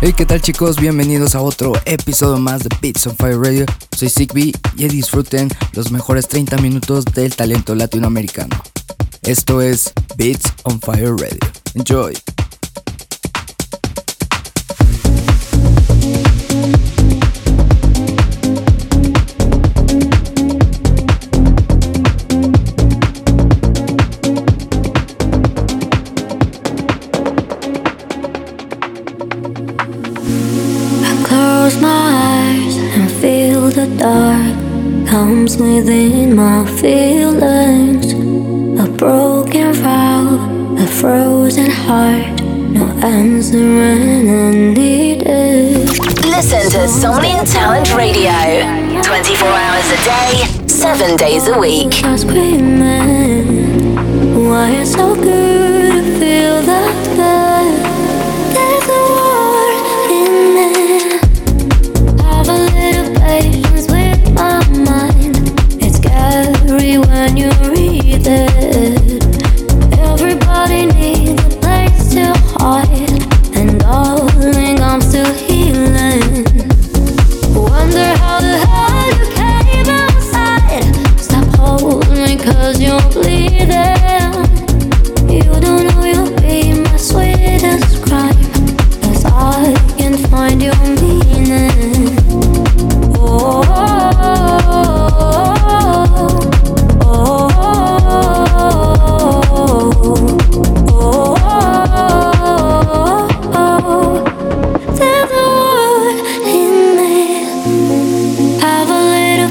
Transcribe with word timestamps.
Hey, 0.00 0.12
¿qué 0.16 0.24
tal 0.24 0.40
chicos? 0.40 0.76
Bienvenidos 0.80 1.34
a 1.34 1.40
otro 1.40 1.72
episodio 1.86 2.38
más 2.38 2.62
de 2.62 2.68
Beats 2.80 3.06
on 3.06 3.16
Fire 3.16 3.38
Radio. 3.38 3.66
Soy 3.96 4.08
Zigbee 4.08 4.52
y 4.76 4.88
disfruten 4.88 5.48
los 5.72 5.90
mejores 5.90 6.28
30 6.28 6.56
minutos 6.58 7.04
del 7.04 7.34
talento 7.34 7.74
latinoamericano. 7.74 8.56
Esto 9.22 9.60
es 9.60 9.92
Beats 10.16 10.52
on 10.64 10.80
Fire 10.80 11.16
Radio. 11.16 11.40
Enjoy. 11.74 12.14
seven 50.98 51.16
days 51.16 51.46
a 51.46 51.56
week. 51.56 51.92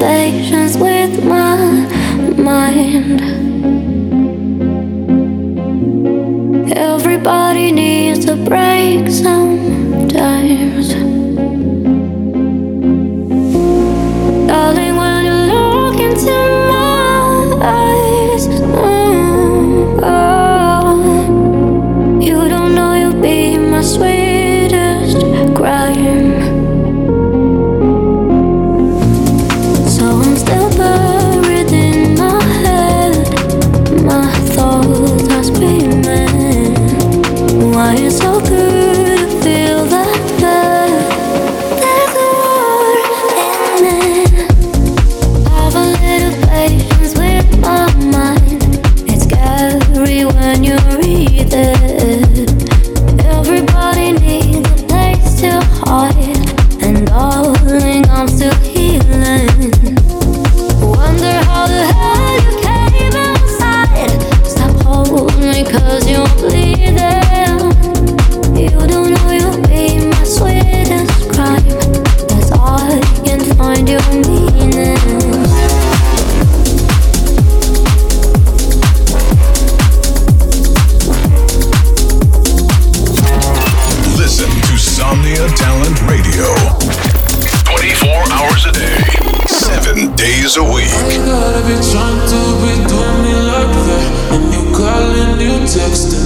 patience 0.00 0.76
with 0.78 1.22
my 1.24 1.56
mind. 2.36 3.20
Everybody 6.72 7.70
needs 7.70 8.24
a 8.24 8.36
break 8.36 9.10
sometimes. 9.10 10.94
takes 95.70 96.19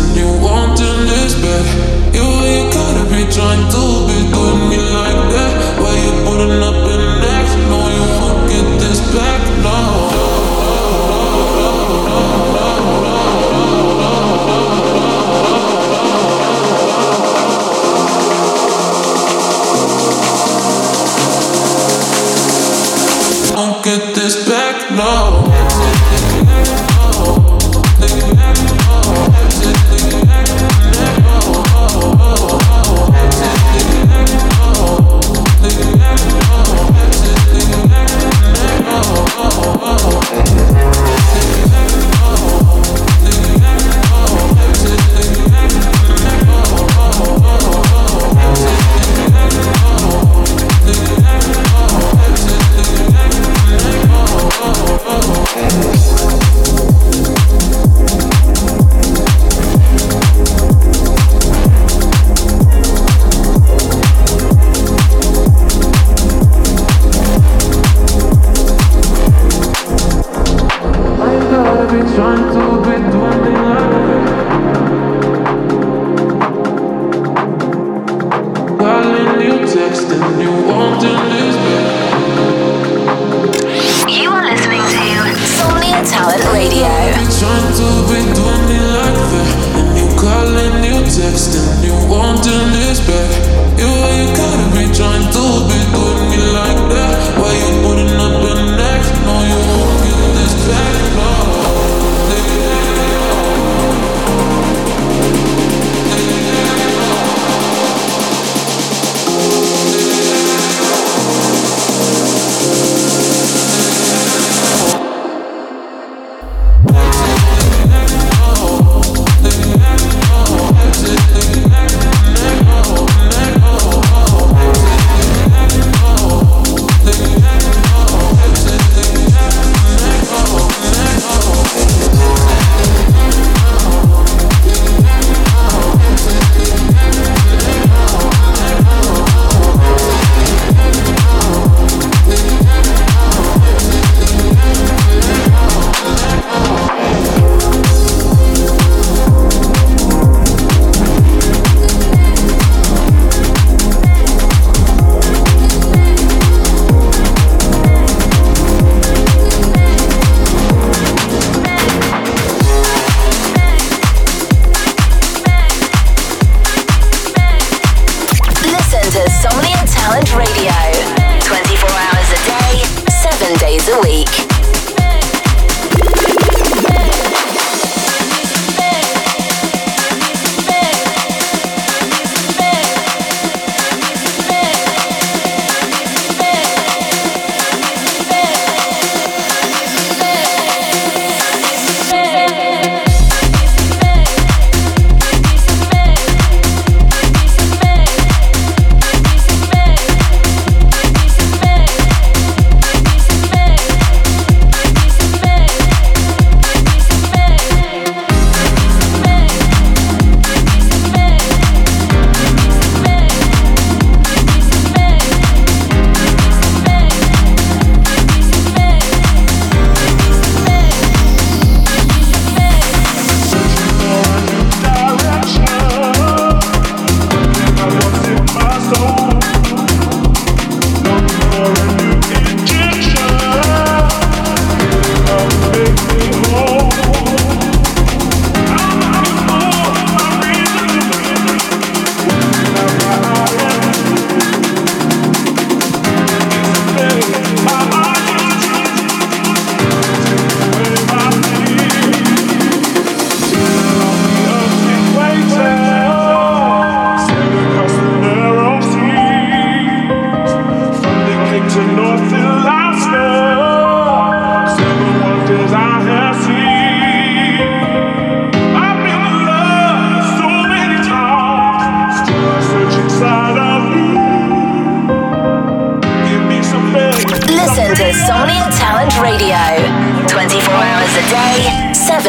is 92.95 93.01
back. 93.09 93.79
You 93.79 94.14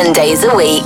seven 0.06 0.14
days 0.14 0.44
a 0.44 0.56
week. 0.56 0.86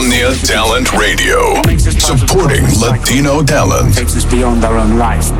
Somnia 0.00 0.32
Talent 0.46 0.90
Radio. 0.94 1.60
Supporting 1.76 2.64
Latino 2.80 3.42
talent. 3.42 3.94
Takes 3.94 4.16
us 4.16 4.24
beyond 4.24 4.64
our 4.64 4.78
own 4.78 4.96
life. 4.96 5.30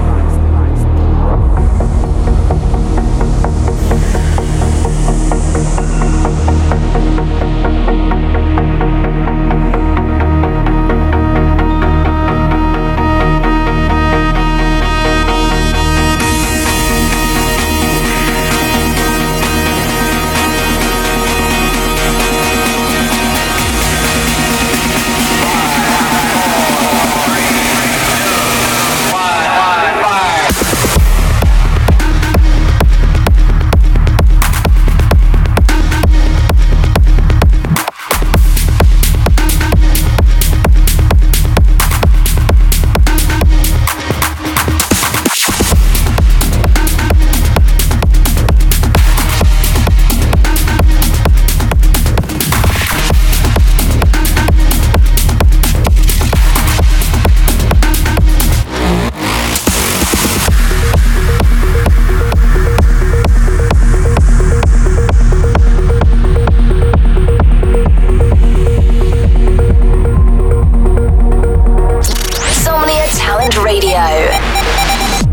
Radio. 74.00 74.30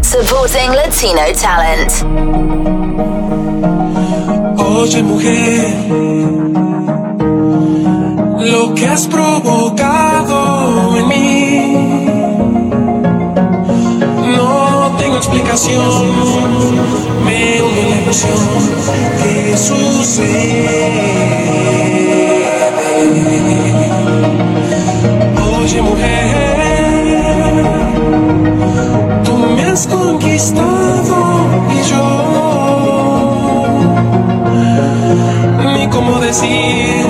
Supporting 0.01 0.71
Latino 0.73 1.25
talent. 1.43 1.91
Oye 4.59 5.03
mujer, 5.03 5.87
lo 8.51 8.75
que 8.75 8.85
has 8.87 9.07
provocado 9.07 10.97
en 10.97 11.07
mí, 11.07 12.05
no 14.35 14.95
tengo 14.97 15.15
explicación, 15.15 16.03
me 17.23 17.61
une 17.61 17.83
la 17.89 17.95
emoción 18.03 18.41
que 19.23 19.57
sucede. 19.57 21.07
Oye 25.57 25.81
mujer, 25.81 26.46
has 29.77 29.85
conquistado 29.85 31.15
y 31.69 31.83
yo 31.87 32.05
ni 35.75 35.87
cómo 35.89 36.19
decir 36.19 37.06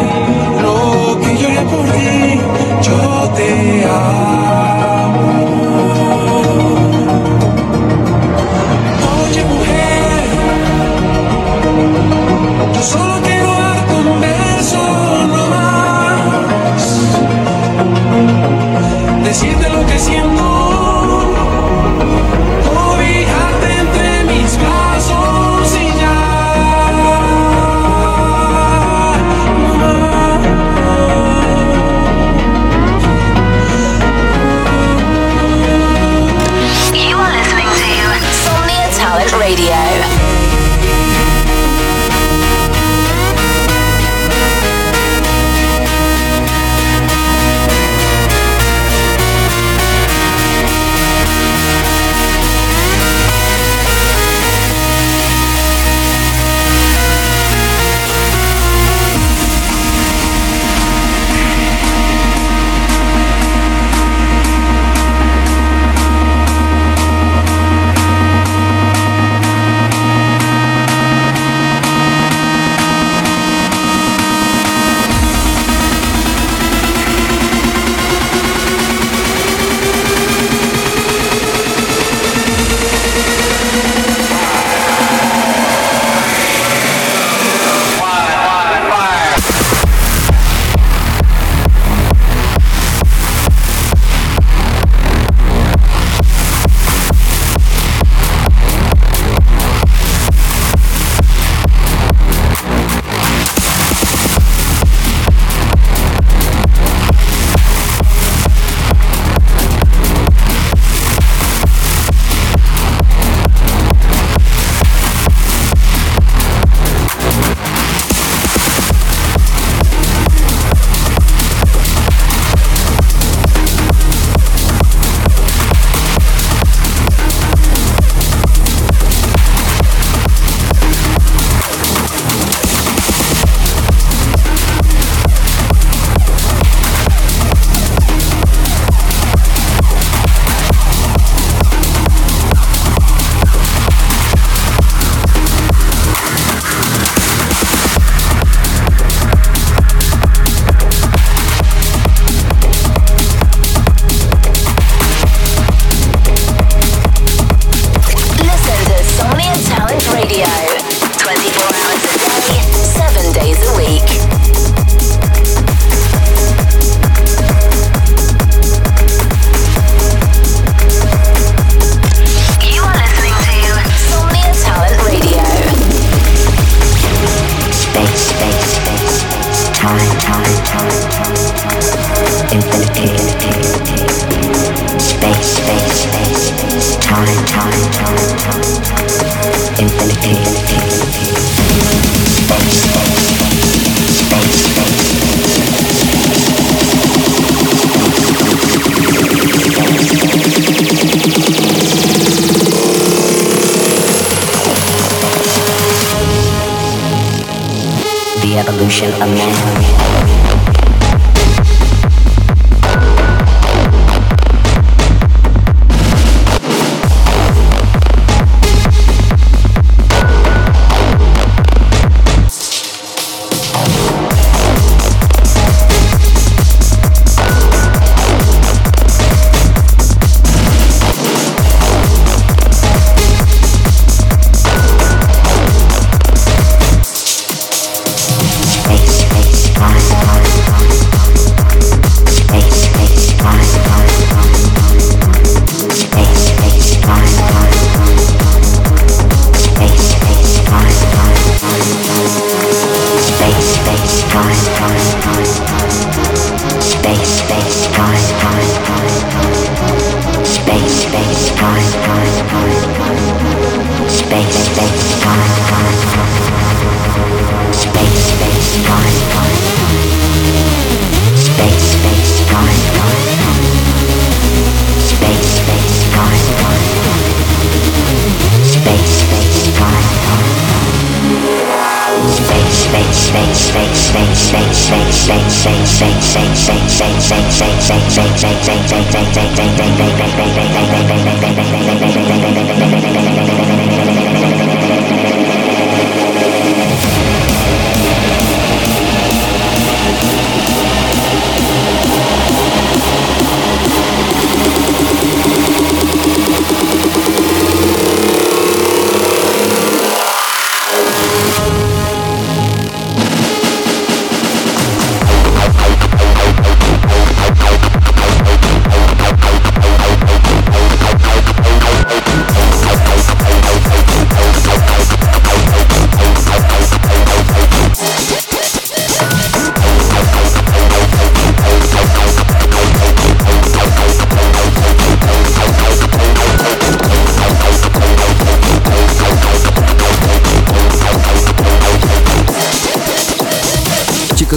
evolution 208.68 209.14
of 209.22 209.30
man. 209.30 210.17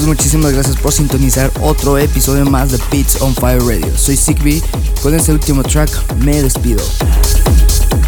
Muchísimas 0.06 0.52
gracias 0.52 0.76
por 0.76 0.92
sintonizar 0.92 1.50
otro 1.60 1.98
episodio 1.98 2.44
más 2.44 2.70
de 2.70 2.78
Beats 2.90 3.20
on 3.20 3.34
Fire 3.34 3.60
Radio. 3.60 3.96
Soy 3.96 4.16
Sigby, 4.16 4.62
con 5.02 5.14
este 5.14 5.32
último 5.32 5.62
track 5.62 5.90
me 6.16 6.42
despido. 6.42 6.82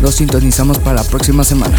Los 0.01 0.15
sintonizamos 0.17 0.79
para 0.79 1.03
la 1.03 1.05
próxima 1.05 1.45
semana. 1.45 1.77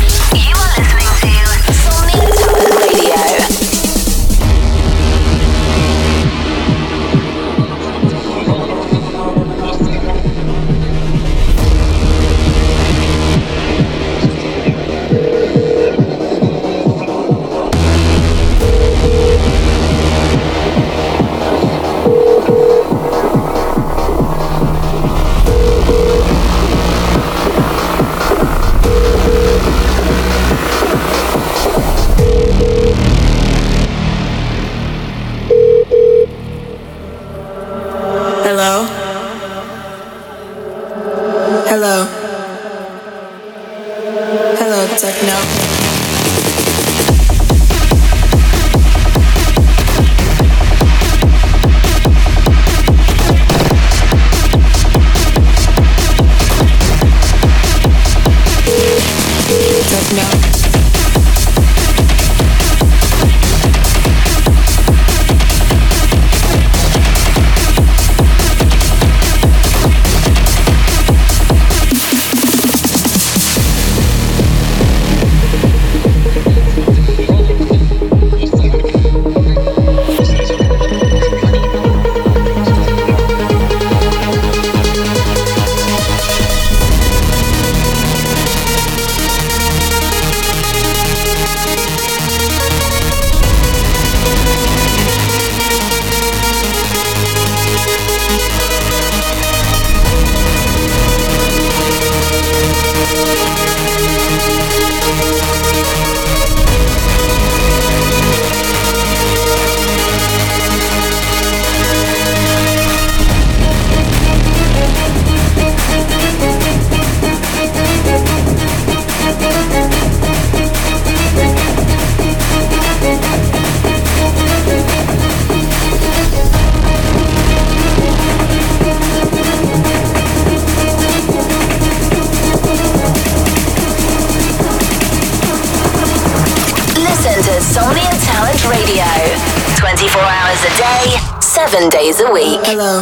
Days 141.90 142.22
a 142.22 142.32
week. 142.32 142.60
Hello. 142.66 143.02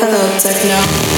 Hello, 0.00 0.38
techno. 0.40 1.17